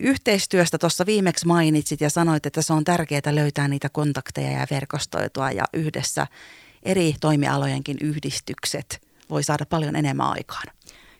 Yhteistyöstä 0.00 0.78
tuossa 0.78 1.06
viimeksi 1.06 1.46
mainitsit 1.46 2.00
ja 2.00 2.10
sanoit, 2.10 2.46
että 2.46 2.62
se 2.62 2.72
on 2.72 2.84
tärkeää 2.84 3.34
löytää 3.34 3.68
niitä 3.68 3.88
kontakteja 3.88 4.50
ja 4.50 4.66
verkostoitua 4.70 5.50
ja 5.50 5.64
yhdessä 5.72 6.26
eri 6.84 7.14
toimialojenkin 7.20 7.96
yhdistykset 8.00 9.00
voi 9.30 9.42
saada 9.42 9.66
paljon 9.66 9.96
enemmän 9.96 10.26
aikaan. 10.26 10.66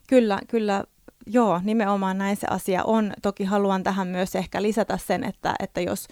Kyllä, 0.09 0.39
kyllä. 0.49 0.85
Joo, 1.27 1.61
nimenomaan 1.65 2.19
näin 2.19 2.37
se 2.37 2.47
asia 2.51 2.85
on. 2.85 3.13
Toki 3.23 3.45
haluan 3.45 3.83
tähän 3.83 4.09
myös 4.09 4.35
ehkä 4.35 4.63
lisätä 4.63 4.99
sen, 4.99 5.25
että, 5.25 5.55
että 5.61 5.81
jos 5.81 6.09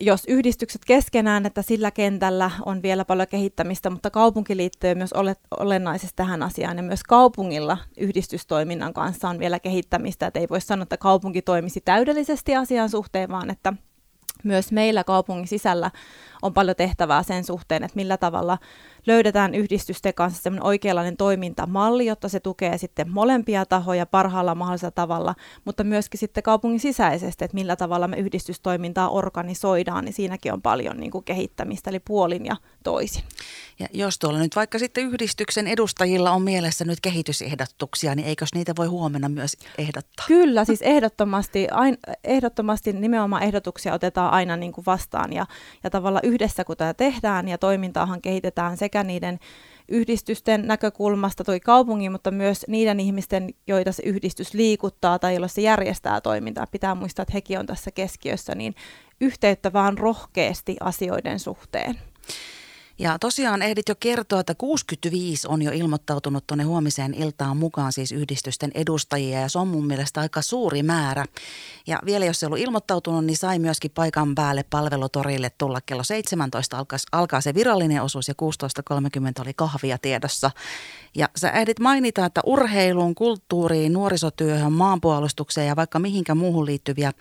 jos 0.00 0.24
yhdistykset 0.28 0.84
keskenään, 0.84 1.46
että 1.46 1.62
sillä 1.62 1.90
kentällä 1.90 2.50
on 2.66 2.82
vielä 2.82 3.04
paljon 3.04 3.28
kehittämistä, 3.28 3.90
mutta 3.90 4.10
kaupunki 4.10 4.56
liittyy 4.56 4.94
myös 4.94 5.10
olennaisesti 5.58 6.16
tähän 6.16 6.42
asiaan 6.42 6.76
ja 6.76 6.82
myös 6.82 7.02
kaupungilla 7.02 7.78
yhdistystoiminnan 7.96 8.94
kanssa 8.94 9.28
on 9.28 9.38
vielä 9.38 9.60
kehittämistä, 9.60 10.26
että 10.26 10.40
ei 10.40 10.46
voi 10.50 10.60
sanoa, 10.60 10.82
että 10.82 10.96
kaupunki 10.96 11.42
toimisi 11.42 11.80
täydellisesti 11.80 12.56
asian 12.56 12.88
suhteen, 12.90 13.28
vaan 13.28 13.50
että 13.50 13.72
myös 14.44 14.72
meillä 14.72 15.04
kaupungin 15.04 15.48
sisällä 15.48 15.90
on 16.42 16.54
paljon 16.54 16.76
tehtävää 16.76 17.22
sen 17.22 17.44
suhteen, 17.44 17.84
että 17.84 17.96
millä 17.96 18.16
tavalla 18.16 18.58
löydetään 19.06 19.54
yhdistysten 19.54 20.14
kanssa 20.14 20.42
semmoinen 20.42 20.66
oikeanlainen 20.66 21.16
toimintamalli, 21.16 22.06
jotta 22.06 22.28
se 22.28 22.40
tukee 22.40 22.78
sitten 22.78 23.10
molempia 23.10 23.66
tahoja 23.66 24.06
parhaalla 24.06 24.54
mahdollisella 24.54 24.90
tavalla, 24.90 25.34
mutta 25.64 25.84
myöskin 25.84 26.20
sitten 26.20 26.42
kaupungin 26.42 26.80
sisäisesti, 26.80 27.44
että 27.44 27.54
millä 27.54 27.76
tavalla 27.76 28.08
me 28.08 28.16
yhdistystoimintaa 28.16 29.08
organisoidaan, 29.08 30.04
niin 30.04 30.12
siinäkin 30.12 30.52
on 30.52 30.62
paljon 30.62 30.96
niin 30.96 31.10
kuin 31.10 31.24
kehittämistä, 31.24 31.90
eli 31.90 32.00
puolin 32.00 32.46
ja 32.46 32.56
toisin. 32.84 33.24
Ja 33.78 33.86
jos 33.92 34.18
tuolla 34.18 34.38
nyt 34.38 34.56
vaikka 34.56 34.78
sitten 34.78 35.04
yhdistyksen 35.04 35.66
edustajilla 35.66 36.30
on 36.30 36.42
mielessä 36.42 36.84
nyt 36.84 37.00
kehitysehdotuksia, 37.00 38.14
niin 38.14 38.28
eikös 38.28 38.48
niitä 38.54 38.72
voi 38.78 38.86
huomenna 38.86 39.28
myös 39.28 39.56
ehdottaa? 39.78 40.26
Kyllä, 40.26 40.64
siis 40.64 40.82
ehdottomasti, 40.82 41.68
ain, 41.70 41.98
ehdottomasti 42.24 42.92
nimenomaan 42.92 43.42
ehdotuksia 43.42 43.94
otetaan 43.94 44.29
aina 44.30 44.56
niin 44.56 44.72
kuin 44.72 44.86
vastaan 44.86 45.32
ja, 45.32 45.46
ja 45.84 45.90
tavallaan 45.90 46.24
yhdessä 46.24 46.64
kun 46.64 46.76
tätä 46.76 46.94
tehdään 46.94 47.48
ja 47.48 47.58
toimintaahan 47.58 48.22
kehitetään 48.22 48.76
sekä 48.76 49.04
niiden 49.04 49.38
yhdistysten 49.88 50.66
näkökulmasta 50.66 51.44
toi 51.44 51.60
kaupungin, 51.60 52.12
mutta 52.12 52.30
myös 52.30 52.64
niiden 52.68 53.00
ihmisten, 53.00 53.48
joita 53.66 53.92
se 53.92 54.02
yhdistys 54.06 54.54
liikuttaa 54.54 55.18
tai 55.18 55.32
joilla 55.32 55.48
se 55.48 55.60
järjestää 55.60 56.20
toimintaa. 56.20 56.66
Pitää 56.66 56.94
muistaa, 56.94 57.22
että 57.22 57.32
hekin 57.34 57.58
on 57.58 57.66
tässä 57.66 57.90
keskiössä, 57.90 58.54
niin 58.54 58.74
yhteyttä 59.20 59.72
vaan 59.72 59.98
rohkeasti 59.98 60.76
asioiden 60.80 61.38
suhteen. 61.38 61.98
Ja 63.00 63.18
tosiaan 63.18 63.62
ehdit 63.62 63.88
jo 63.88 63.94
kertoa, 64.00 64.40
että 64.40 64.54
65 64.54 65.48
on 65.48 65.62
jo 65.62 65.70
ilmoittautunut 65.72 66.46
tuonne 66.46 66.64
huomiseen 66.64 67.14
iltaan 67.14 67.56
mukaan 67.56 67.92
siis 67.92 68.12
yhdistysten 68.12 68.70
edustajia 68.74 69.40
ja 69.40 69.48
se 69.48 69.58
on 69.58 69.68
mun 69.68 69.86
mielestä 69.86 70.20
aika 70.20 70.42
suuri 70.42 70.82
määrä. 70.82 71.24
Ja 71.86 71.98
vielä 72.04 72.24
jos 72.24 72.40
se 72.40 72.46
ollut 72.46 72.58
ilmoittautunut, 72.58 73.24
niin 73.24 73.36
sai 73.36 73.58
myöskin 73.58 73.90
paikan 73.94 74.34
päälle 74.34 74.64
palvelutorille 74.70 75.50
tulla 75.58 75.80
kello 75.86 76.04
17 76.04 76.78
alkaa, 76.78 76.98
alkaa 77.12 77.40
se 77.40 77.54
virallinen 77.54 78.02
osuus 78.02 78.28
ja 78.28 78.34
16.30 78.94 79.42
oli 79.42 79.52
kahvia 79.56 79.98
tiedossa. 79.98 80.50
Ja 81.14 81.28
sä 81.36 81.50
ehdit 81.50 81.80
mainita, 81.80 82.26
että 82.26 82.40
urheiluun, 82.46 83.14
kulttuuriin, 83.14 83.92
nuorisotyöhön, 83.92 84.72
maanpuolustukseen 84.72 85.66
ja 85.66 85.76
vaikka 85.76 85.98
mihinkä 85.98 86.34
muuhun 86.34 86.66
liittyviä 86.66 87.12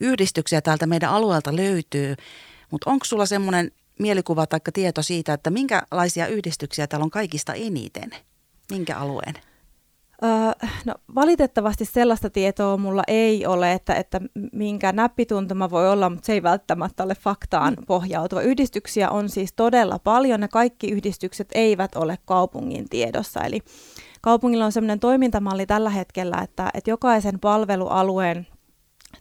yhdistyksiä 0.00 0.60
täältä 0.60 0.86
meidän 0.86 1.10
alueelta 1.10 1.56
löytyy. 1.56 2.14
Mutta 2.70 2.90
onko 2.90 3.04
sulla 3.04 3.26
semmoinen 3.26 3.72
mielikuva 3.98 4.46
tai 4.46 4.60
tieto 4.72 5.02
siitä, 5.02 5.32
että 5.32 5.50
minkälaisia 5.50 6.26
yhdistyksiä 6.26 6.86
täällä 6.86 7.04
on 7.04 7.10
kaikista 7.10 7.54
eniten? 7.54 8.10
Minkä 8.70 8.96
alueen? 8.96 9.34
Öö, 10.24 10.68
no, 10.84 10.94
valitettavasti 11.14 11.84
sellaista 11.84 12.30
tietoa 12.30 12.76
mulla 12.76 13.02
ei 13.08 13.46
ole, 13.46 13.72
että, 13.72 13.94
että 13.94 14.20
minkä 14.52 14.92
näppituntuma 14.92 15.70
voi 15.70 15.90
olla, 15.90 16.10
mutta 16.10 16.26
se 16.26 16.32
ei 16.32 16.42
välttämättä 16.42 17.04
ole 17.04 17.14
faktaan 17.14 17.74
mm. 17.74 17.86
pohjautuva. 17.86 18.40
Yhdistyksiä 18.40 19.10
on 19.10 19.28
siis 19.28 19.52
todella 19.52 19.98
paljon 19.98 20.40
ja 20.42 20.48
kaikki 20.48 20.90
yhdistykset 20.90 21.48
eivät 21.54 21.94
ole 21.94 22.18
kaupungin 22.24 22.88
tiedossa. 22.88 23.40
Eli 23.40 23.60
kaupungilla 24.20 24.64
on 24.64 24.72
sellainen 24.72 25.00
toimintamalli 25.00 25.66
tällä 25.66 25.90
hetkellä, 25.90 26.38
että, 26.42 26.70
että 26.74 26.90
jokaisen 26.90 27.40
palvelualueen 27.40 28.46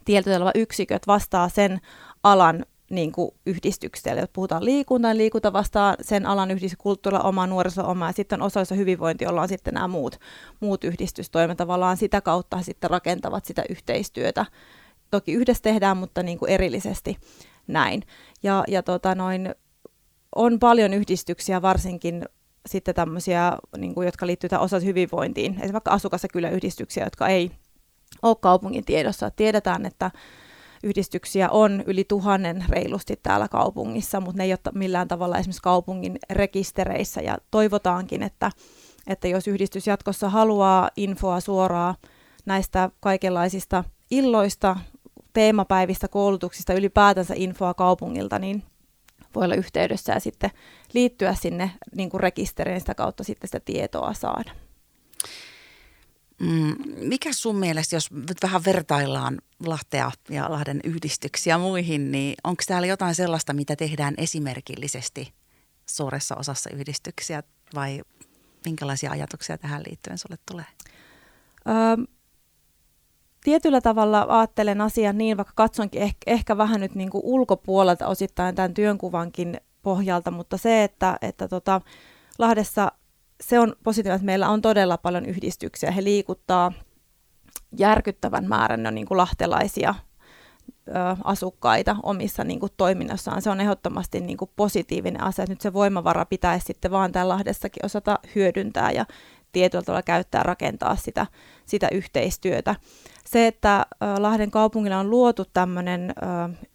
tietyllä 0.06 0.52
yksiköt 0.56 1.08
vastaa 1.08 1.50
sen 1.50 1.80
alan 2.24 2.66
niin 2.90 3.12
kuin 3.12 3.32
yhdistykselle. 3.46 4.22
Jos 4.22 4.30
puhutaan 4.34 4.66
liikunta, 4.66 5.08
niin 5.08 5.18
liikunta 5.18 5.54
vastaa 5.54 5.96
sen 6.02 6.26
alan 6.26 6.52
yhdistys, 6.52 6.78
kulttuurilla 6.78 7.24
oma, 7.24 7.48
nuoriso 7.48 7.88
oma, 7.88 8.08
ja 8.08 8.12
sitten 8.12 8.42
osallisuus 8.42 8.78
ja 8.78 8.80
hyvinvointi, 8.80 9.26
jolla 9.26 9.42
on 9.42 9.48
sitten 9.48 9.74
nämä 9.74 9.88
muut, 9.88 10.20
muut 10.60 10.84
yhdistystoimet. 10.84 11.58
Tavallaan 11.58 11.98
sitä 11.98 12.22
kautta 12.22 12.62
sitten 12.62 12.90
rakentavat 12.90 13.46
sitä 13.46 13.64
yhteistyötä. 13.70 14.46
Toki 15.12 15.34
yhdessä 15.34 15.64
tehdään, 15.64 15.98
mutta 15.98 16.24
niin 16.24 16.38
kuin 16.38 16.52
erillisesti 16.52 17.18
näin. 17.68 18.04
Ja, 18.44 18.64
ja 18.68 18.84
tota 18.84 19.16
noin, 19.16 19.56
on 20.36 20.60
paljon 20.60 20.94
yhdistyksiä, 20.94 21.62
varsinkin 21.62 22.26
sitten 22.66 22.96
tämmöisiä, 22.96 23.54
niin 23.78 23.94
kuin, 23.94 24.06
jotka 24.06 24.28
liittyvät 24.28 24.62
osa 24.62 24.80
hyvinvointiin. 24.80 25.52
Esimerkiksi 25.52 25.74
vaikka 25.74 25.92
asukas- 25.92 26.24
ja 26.24 26.30
kyläyhdistyksiä, 26.30 27.04
jotka 27.04 27.28
ei 27.28 27.52
ole 28.22 28.36
kaupungin 28.36 28.86
tiedossa. 28.86 29.32
Tiedetään, 29.32 29.86
että 29.86 30.12
yhdistyksiä 30.88 31.50
on 31.50 31.84
yli 31.86 32.04
tuhannen 32.04 32.66
reilusti 32.70 33.20
täällä 33.24 33.48
kaupungissa, 33.48 34.22
mutta 34.22 34.38
ne 34.38 34.44
ei 34.44 34.52
ole 34.52 34.60
millään 34.74 35.08
tavalla 35.08 35.38
esimerkiksi 35.38 35.62
kaupungin 35.62 36.18
rekistereissä 36.30 37.22
ja 37.22 37.38
toivotaankin, 37.52 38.24
että, 38.24 38.52
että 39.08 39.28
jos 39.28 39.48
yhdistys 39.48 39.88
jatkossa 39.88 40.30
haluaa 40.30 40.90
infoa 40.98 41.40
suoraa 41.40 41.96
näistä 42.46 42.90
kaikenlaisista 43.00 43.84
illoista, 44.12 44.76
teemapäivistä, 45.34 46.08
koulutuksista, 46.08 46.74
ylipäätänsä 46.74 47.34
infoa 47.38 47.74
kaupungilta, 47.74 48.40
niin 48.40 48.64
voi 49.36 49.46
olla 49.46 49.56
yhteydessä 49.56 50.14
ja 50.14 50.20
sitten 50.20 50.52
liittyä 50.94 51.34
sinne 51.34 51.72
niin 51.96 52.10
rekisteriin 52.14 52.80
sitä 52.80 52.96
kautta 52.96 53.24
sitten 53.24 53.48
sitä 53.48 53.60
tietoa 53.60 54.14
saada. 54.14 54.52
Mm, 56.42 56.76
mikä 56.98 57.34
sun 57.34 57.56
mielestä, 57.56 57.96
jos 57.96 58.12
nyt 58.12 58.38
vähän 58.44 58.66
vertaillaan 58.66 59.38
Lahtea 59.66 60.12
ja 60.30 60.52
Lahden 60.52 60.80
yhdistyksiä 60.84 61.58
muihin, 61.58 62.12
niin 62.12 62.36
onko 62.44 62.64
täällä 62.68 62.88
jotain 62.88 63.16
sellaista, 63.16 63.54
mitä 63.54 63.76
tehdään 63.76 64.14
esimerkillisesti 64.18 65.34
suuressa 65.86 66.36
osassa 66.36 66.70
yhdistyksiä 66.70 67.44
vai 67.76 68.02
minkälaisia 68.66 69.12
ajatuksia 69.12 69.58
tähän 69.58 69.84
liittyen 69.88 70.18
sulle 70.18 70.38
tulee? 70.52 70.66
Öö, 71.68 72.06
tietyllä 73.44 73.82
tavalla 73.82 74.26
ajattelen 74.30 74.82
asian 74.82 75.18
niin, 75.18 75.38
vaikka 75.38 75.54
katsonkin 75.56 76.02
ehkä, 76.02 76.18
ehkä 76.28 76.58
vähän 76.58 76.80
nyt 76.80 76.96
niin 76.96 77.10
kuin 77.10 77.22
ulkopuolelta 77.26 78.08
osittain 78.08 78.56
tämän 78.56 78.74
työnkuvankin 78.74 79.62
pohjalta, 79.82 80.32
mutta 80.32 80.58
se, 80.58 80.84
että, 80.84 81.18
että 81.22 81.48
tota, 81.48 81.82
Lahdessa 82.40 82.92
se 83.44 83.60
on 83.60 83.76
positiivista, 83.84 84.16
että 84.16 84.26
meillä 84.26 84.50
on 84.50 84.62
todella 84.62 84.98
paljon 84.98 85.26
yhdistyksiä. 85.26 85.92
He 85.92 86.04
liikuttaa 86.04 86.72
järkyttävän 87.78 88.48
määrän 88.48 88.84
no, 88.84 88.92
niin 88.92 89.08
kuin 89.08 89.18
lahtelaisia 89.18 89.96
ö, 90.88 90.92
asukkaita 91.24 91.96
omissa 92.04 92.44
niin 92.44 92.60
kuin, 92.60 92.72
toiminnassaan. 92.78 93.42
Se 93.42 93.50
on 93.50 93.62
ehdottomasti 93.62 94.20
niin 94.20 94.38
kuin, 94.38 94.52
positiivinen 94.56 95.24
asia. 95.24 95.46
Nyt 95.50 95.62
se 95.62 95.74
voimavara 95.74 96.26
pitäisi 96.26 96.66
sitten 96.66 96.92
vaan 96.92 97.12
täällä 97.12 97.34
Lahdessakin 97.34 97.86
osata 97.86 98.20
hyödyntää 98.36 98.92
ja 98.92 99.06
tietyllä 99.52 99.84
tavalla 99.84 100.04
käyttää 100.04 100.44
rakentaa 100.44 100.96
sitä, 100.96 101.28
sitä 101.66 101.88
yhteistyötä. 101.92 102.76
Se, 103.28 103.48
että 103.48 103.86
Lahden 104.20 104.52
kaupungilla 104.52 104.98
on 104.98 105.10
luotu 105.10 105.46
tämmöinen 105.54 106.14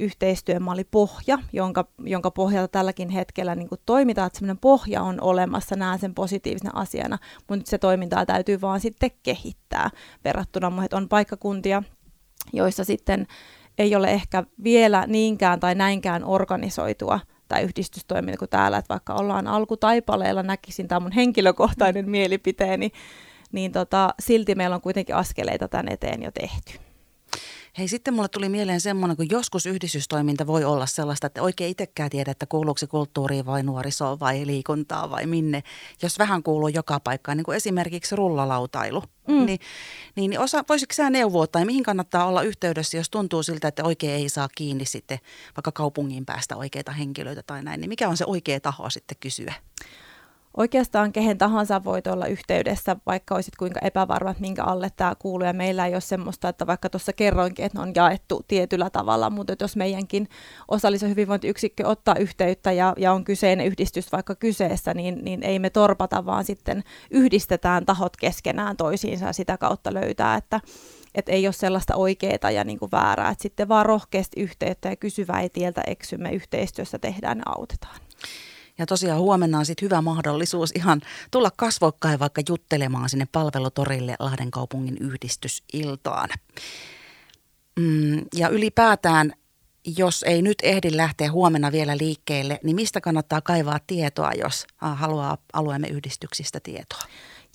yhteistyömalli 0.01 0.85
pohja, 0.85 1.39
jonka, 1.53 1.85
jonka 1.99 2.31
pohjalta 2.31 2.69
tälläkin 2.69 3.09
hetkellä 3.09 3.55
niin 3.55 3.69
toimitaan, 3.87 4.27
että 4.27 4.39
semmoinen 4.39 4.59
pohja 4.59 5.03
on 5.03 5.21
olemassa, 5.21 5.77
näen 5.77 5.99
sen 5.99 6.15
positiivisena 6.15 6.71
asiana, 6.75 7.19
mutta 7.37 7.57
nyt 7.57 7.67
se 7.67 7.79
toimintaa 7.79 8.27
täytyy 8.27 8.61
vaan 8.61 8.81
sitten 8.81 9.11
kehittää 9.23 9.91
verrattuna 10.25 10.71
muihin, 10.71 10.89
on 10.93 11.09
paikkakuntia, 11.09 11.83
joissa 12.53 12.85
sitten 12.85 13.27
ei 13.79 13.97
ole 13.97 14.11
ehkä 14.11 14.45
vielä 14.65 15.05
niinkään 15.07 15.61
tai 15.61 15.75
näinkään 15.75 16.25
organisoitua 16.25 17.21
tai 17.49 17.63
yhdistystoiminta 17.63 18.39
kuin 18.39 18.49
täällä, 18.49 18.79
että 18.79 18.95
vaikka 18.95 19.15
ollaan 19.15 19.47
alkutaipaleella, 19.47 20.43
näkisin, 20.43 20.89
tämä 20.89 21.01
mun 21.01 21.13
henkilökohtainen 21.13 22.11
mielipiteeni, 22.11 22.93
niin 23.53 23.73
tota, 23.73 24.15
silti 24.21 24.55
meillä 24.55 24.77
on 24.77 24.83
kuitenkin 24.83 25.17
askeleita 25.17 25.69
tämän 25.69 25.89
eteen 25.89 26.23
jo 26.23 26.31
tehty. 26.31 26.73
Hei, 27.79 27.89
sitten 27.89 28.15
mulle 28.15 28.29
tuli 28.29 28.49
mieleen 28.49 28.81
semmoinen, 28.81 29.17
kun 29.17 29.31
joskus 29.31 29.67
yhdistystoiminta 29.67 30.47
voi 30.47 30.65
olla 30.65 30.87
sellaista, 30.87 31.27
että 31.27 31.43
oikein 31.43 31.71
itsekään 31.71 32.11
tiedä, 32.11 32.31
että 32.31 32.47
kuuluuko 32.47 32.79
se 32.79 32.87
kulttuuriin 32.87 33.47
vai 33.47 33.63
nuorisoon 33.63 34.21
vai 34.21 34.47
liikuntaa 34.47 35.11
vai 35.11 35.27
minne. 35.27 35.63
Jos 36.03 36.19
vähän 36.19 36.43
kuuluu 36.43 36.69
joka 36.69 37.01
paikkaan, 37.01 37.37
niin 37.37 37.45
kuin 37.45 37.57
esimerkiksi 37.57 38.17
rullalautailu. 38.17 39.03
Mm. 39.29 39.47
Niin, 39.47 39.59
niin 40.17 40.41
osa, 40.41 40.65
voisitko 40.69 40.95
sä 40.95 41.11
neuvoa 41.11 41.47
tai 41.47 41.65
mihin 41.65 41.83
kannattaa 41.83 42.27
olla 42.27 42.43
yhteydessä, 42.43 42.97
jos 42.97 43.11
tuntuu 43.11 43.43
siltä, 43.43 43.69
että 43.69 43.85
oikein 43.85 44.13
ei 44.13 44.29
saa 44.29 44.49
kiinni 44.55 44.85
sitten 44.85 45.19
vaikka 45.57 45.73
kaupungin 45.73 46.27
päästä 46.27 46.57
oikeita 46.57 46.93
henkilöitä 46.93 47.43
tai 47.43 47.63
näin, 47.63 47.81
niin 47.81 47.89
mikä 47.89 48.09
on 48.09 48.17
se 48.17 48.25
oikea 48.27 48.61
taho 48.61 48.91
sitten 48.91 49.17
kysyä? 49.21 49.55
Oikeastaan 50.57 51.13
kehen 51.13 51.39
tahansa 51.39 51.85
voit 51.85 52.07
olla 52.07 52.27
yhteydessä, 52.27 52.97
vaikka 53.07 53.35
olisit 53.35 53.57
kuinka 53.57 53.81
epävarma, 53.83 54.35
minkä 54.39 54.65
alle 54.65 54.91
tämä 54.97 55.15
kuuluu. 55.19 55.47
Ja 55.47 55.53
meillä 55.53 55.87
ei 55.87 55.93
ole 55.93 56.01
semmoista, 56.01 56.49
että 56.49 56.67
vaikka 56.67 56.91
tuossa 56.91 57.13
kerroinkin, 57.13 57.65
että 57.65 57.79
ne 57.79 57.83
on 57.83 57.93
jaettu 57.95 58.45
tietyllä 58.49 58.91
tavalla, 58.91 59.31
mutta 59.31 59.55
jos 59.61 59.77
meidänkin 59.77 60.29
osallisen 60.69 61.11
hyvinvointiyksikkö 61.11 61.89
ottaa 61.89 62.15
yhteyttä 62.15 62.73
ja, 62.73 62.95
ja 62.97 63.13
on 63.13 63.25
kyseinen 63.25 63.67
yhdistys 63.67 64.13
vaikka 64.13 64.35
kyseessä, 64.35 64.95
niin, 64.95 65.25
niin 65.25 65.43
ei 65.43 65.59
me 65.59 65.71
torpata, 65.71 66.27
vaan 66.27 66.45
sitten 66.45 66.85
yhdistetään 67.11 67.87
tahot 67.87 68.17
keskenään 68.17 68.77
toisiinsa 68.77 69.27
ja 69.27 69.33
sitä 69.33 69.59
kautta 69.59 69.95
löytää, 69.95 70.37
että 70.37 70.61
että 71.15 71.33
ei 71.33 71.47
ole 71.47 71.53
sellaista 71.53 71.97
oikeaa 71.97 72.51
ja 72.51 72.65
niin 72.65 72.79
kuin 72.79 72.91
väärää, 72.91 73.31
että 73.31 73.43
sitten 73.43 73.69
vaan 73.69 73.87
rohkeasti 73.87 74.41
yhteyttä 74.41 74.89
ja 74.89 74.97
kysy 74.97 75.27
väitieltä 75.27 75.83
eksymme 75.87 76.31
yhteistyössä 76.31 76.99
tehdään 76.99 77.39
ja 77.39 77.53
autetaan. 77.57 77.97
Ja 78.79 78.87
tosiaan 78.87 79.21
huomenna 79.21 79.59
on 79.59 79.67
sitten 79.67 79.87
hyvä 79.87 80.03
mahdollisuus 80.03 80.73
ihan 80.75 81.01
tulla 81.31 81.51
kasvokkain 81.57 82.19
vaikka 82.19 82.43
juttelemaan 82.49 83.09
sinne 83.09 83.27
palvelutorille 83.33 84.17
Lahden 84.19 84.51
kaupungin 84.51 84.97
yhdistysiltaan. 85.01 86.29
Mm, 87.81 88.25
ja 88.35 88.49
ylipäätään, 88.49 89.33
jos 89.97 90.23
ei 90.23 90.43
nyt 90.43 90.59
ehdi 90.63 90.97
lähteä 90.97 91.33
huomenna 91.33 91.73
vielä 91.73 91.97
liikkeelle, 91.97 92.61
niin 92.63 92.77
mistä 92.77 93.01
kannattaa 93.01 93.41
kaivaa 93.41 93.81
tietoa, 93.87 94.33
jos 94.33 94.67
haluaa 94.77 95.39
alueemme 95.53 95.89
yhdistyksistä 95.89 96.61
tietoa? 96.61 97.03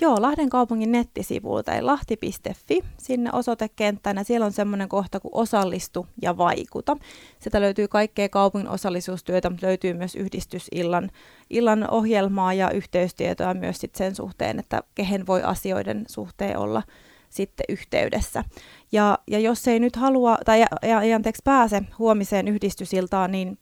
Joo, 0.01 0.21
Lahden 0.21 0.49
kaupungin 0.49 0.91
nettisivuilta, 0.91 1.73
eli 1.73 1.81
lahti.fi, 1.81 2.83
sinne 2.97 3.29
osoitekenttänä. 3.33 4.23
Siellä 4.23 4.45
on 4.45 4.51
semmoinen 4.51 4.89
kohta 4.89 5.19
kuin 5.19 5.31
osallistu 5.35 6.07
ja 6.21 6.37
vaikuta. 6.37 6.97
Sitä 7.39 7.61
löytyy 7.61 7.87
kaikkea 7.87 8.29
kaupungin 8.29 8.69
osallisuustyötä, 8.69 9.49
mutta 9.49 9.67
löytyy 9.67 9.93
myös 9.93 10.15
yhdistysillan 10.15 11.11
illan 11.49 11.89
ohjelmaa 11.91 12.53
ja 12.53 12.71
yhteystietoa 12.71 13.53
myös 13.53 13.77
sit 13.77 13.95
sen 13.95 14.15
suhteen, 14.15 14.59
että 14.59 14.83
kehen 14.95 15.27
voi 15.27 15.43
asioiden 15.43 16.05
suhteen 16.07 16.57
olla 16.57 16.83
sitten 17.29 17.65
yhteydessä. 17.69 18.43
Ja, 18.91 19.17
ja 19.27 19.39
jos 19.39 19.67
ei 19.67 19.79
nyt 19.79 19.95
halua 19.95 20.37
tai 20.45 20.65
anteeksi 21.15 21.41
pääse 21.45 21.81
huomiseen 21.99 22.47
yhdistysiltaan, 22.47 23.31
niin 23.31 23.57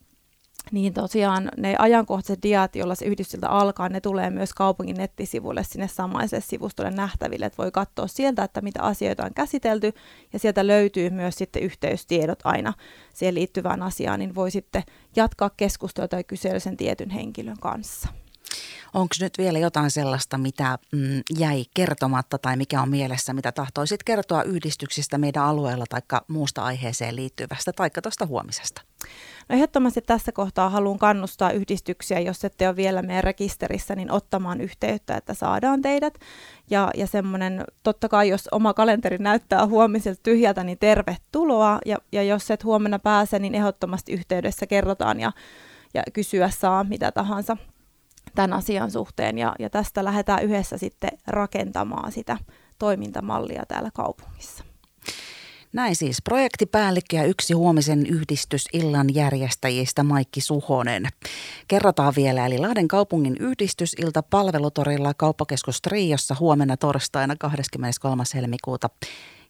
niin 0.71 0.93
tosiaan 0.93 1.51
ne 1.57 1.75
ajankohtaiset 1.79 2.43
diat, 2.43 2.75
joilla 2.75 2.95
se 2.95 3.05
yhdistyltä 3.05 3.49
alkaa, 3.49 3.89
ne 3.89 4.01
tulee 4.01 4.29
myös 4.29 4.53
kaupungin 4.53 4.97
nettisivuille 4.97 5.63
sinne 5.63 5.87
samaiselle 5.87 6.43
sivustolle 6.47 6.91
nähtäville, 6.91 7.45
että 7.45 7.57
voi 7.57 7.71
katsoa 7.71 8.07
sieltä, 8.07 8.43
että 8.43 8.61
mitä 8.61 8.81
asioita 8.81 9.25
on 9.25 9.33
käsitelty, 9.33 9.93
ja 10.33 10.39
sieltä 10.39 10.67
löytyy 10.67 11.09
myös 11.09 11.35
sitten 11.35 11.63
yhteystiedot 11.63 12.39
aina 12.43 12.73
siihen 13.13 13.35
liittyvään 13.35 13.83
asiaan, 13.83 14.19
niin 14.19 14.35
voi 14.35 14.51
sitten 14.51 14.83
jatkaa 15.15 15.49
keskustelua 15.57 16.07
tai 16.07 16.23
kysellä 16.23 16.59
sen 16.59 16.77
tietyn 16.77 17.09
henkilön 17.09 17.59
kanssa. 17.59 18.09
Onko 18.93 19.15
nyt 19.21 19.37
vielä 19.37 19.59
jotain 19.59 19.91
sellaista, 19.91 20.37
mitä 20.37 20.79
mm, 20.91 21.21
jäi 21.37 21.65
kertomatta 21.73 22.37
tai 22.37 22.57
mikä 22.57 22.81
on 22.81 22.89
mielessä, 22.89 23.33
mitä 23.33 23.51
tahtoisit 23.51 24.03
kertoa 24.03 24.43
yhdistyksistä 24.43 25.17
meidän 25.17 25.43
alueella 25.43 25.85
tai 25.89 26.01
muusta 26.27 26.63
aiheeseen 26.63 27.15
liittyvästä 27.15 27.73
tai 27.73 27.89
tuosta 28.03 28.25
huomisesta? 28.25 28.81
No 29.49 29.55
ehdottomasti 29.55 30.01
tässä 30.01 30.31
kohtaa 30.31 30.69
haluan 30.69 30.99
kannustaa 30.99 31.51
yhdistyksiä, 31.51 32.19
jos 32.19 32.45
ette 32.45 32.67
ole 32.67 32.75
vielä 32.75 33.01
meidän 33.01 33.23
rekisterissä, 33.23 33.95
niin 33.95 34.11
ottamaan 34.11 34.61
yhteyttä, 34.61 35.17
että 35.17 35.33
saadaan 35.33 35.81
teidät. 35.81 36.13
Ja, 36.69 36.91
ja 36.97 37.07
semmoinen, 37.07 37.63
totta 37.83 38.09
kai 38.09 38.29
jos 38.29 38.47
oma 38.51 38.73
kalenteri 38.73 39.17
näyttää 39.17 39.67
huomiselta 39.67 40.19
tyhjältä, 40.23 40.63
niin 40.63 40.77
tervetuloa. 40.77 41.79
Ja, 41.85 41.97
ja 42.11 42.23
jos 42.23 42.51
et 42.51 42.63
huomenna 42.63 42.99
pääse, 42.99 43.39
niin 43.39 43.55
ehdottomasti 43.55 44.13
yhteydessä 44.13 44.67
kerrotaan 44.67 45.19
ja, 45.19 45.31
ja 45.93 46.03
kysyä 46.13 46.49
saa 46.49 46.83
mitä 46.83 47.11
tahansa 47.11 47.57
tämän 48.35 48.53
asian 48.53 48.91
suhteen. 48.91 49.37
Ja, 49.37 49.55
ja 49.59 49.69
tästä 49.69 50.03
lähdetään 50.03 50.43
yhdessä 50.43 50.77
sitten 50.77 51.11
rakentamaan 51.27 52.11
sitä 52.11 52.37
toimintamallia 52.79 53.63
täällä 53.67 53.89
kaupungissa. 53.93 54.74
Näin 55.75 55.95
siis 55.95 56.21
projektipäällikkö 56.21 57.15
ja 57.15 57.23
yksi 57.23 57.53
huomisen 57.53 58.05
yhdistysillan 58.05 59.15
järjestäjistä 59.15 60.03
Maikki 60.03 60.41
Suhonen. 60.41 61.07
Kerrotaan 61.67 62.13
vielä, 62.15 62.45
eli 62.45 62.57
Lahden 62.57 62.87
kaupungin 62.87 63.37
yhdistysilta 63.39 64.23
palvelutorilla 64.23 65.13
kauppakeskus 65.13 65.81
Triossa 65.81 66.35
huomenna 66.39 66.77
torstaina 66.77 67.35
23. 67.39 68.23
helmikuuta 68.33 68.89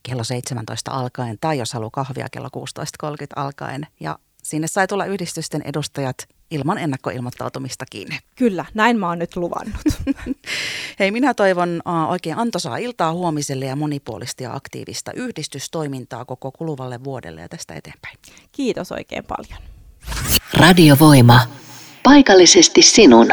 kello 0.04 0.24
17 0.24 0.92
alkaen 0.92 1.38
tai 1.42 1.58
jos 1.58 1.74
haluaa 1.74 1.92
kahvia 1.94 2.28
kello 2.32 2.50
16.30 2.58 3.12
alkaen. 3.36 3.88
Ja 4.00 4.20
sinne 4.44 4.68
sai 4.68 4.88
tulla 4.88 5.06
yhdistysten 5.06 5.62
edustajat 5.66 6.18
ilman 6.52 6.78
ennakkoilmoittautumistakin. 6.78 8.08
Kyllä, 8.36 8.66
näin 8.74 9.00
mä 9.00 9.10
oon 9.10 9.20
nyt 9.20 9.36
luvannut. 9.36 9.82
Hei, 11.00 11.12
minä 11.12 11.34
toivon 11.34 11.82
uh, 11.86 12.12
oikein 12.12 12.38
antoisaa 12.38 12.78
iltaa 12.78 13.14
huomiselle 13.14 13.66
ja 13.66 13.76
monipuolista 13.76 14.44
ja 14.44 14.54
aktiivista 14.54 15.12
yhdistystoimintaa 15.16 16.26
koko 16.26 16.52
kuluvalle 16.52 17.04
vuodelle 17.04 17.42
ja 17.42 17.50
tästä 17.50 17.74
eteenpäin. 17.74 18.18
Kiitos 18.52 18.92
oikein 18.92 19.24
paljon. 19.24 19.62
Radiovoima. 20.54 21.40
Paikallisesti 22.04 22.82
sinun. 22.82 23.28